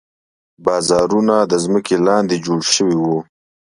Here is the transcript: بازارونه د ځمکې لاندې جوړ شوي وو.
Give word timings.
بازارونه 0.65 1.35
د 1.51 1.53
ځمکې 1.63 1.95
لاندې 2.07 2.35
جوړ 2.45 2.59
شوي 2.73 2.97
وو. 2.99 3.17